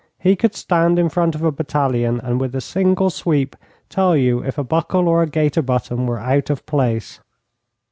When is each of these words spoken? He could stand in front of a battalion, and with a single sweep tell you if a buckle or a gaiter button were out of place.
He 0.17 0.35
could 0.35 0.55
stand 0.55 0.97
in 0.97 1.09
front 1.09 1.35
of 1.35 1.43
a 1.43 1.51
battalion, 1.51 2.19
and 2.23 2.41
with 2.41 2.55
a 2.55 2.59
single 2.61 3.11
sweep 3.11 3.55
tell 3.87 4.17
you 4.17 4.43
if 4.43 4.57
a 4.57 4.63
buckle 4.63 5.07
or 5.07 5.21
a 5.21 5.27
gaiter 5.27 5.61
button 5.61 6.07
were 6.07 6.17
out 6.17 6.49
of 6.49 6.65
place. 6.65 7.19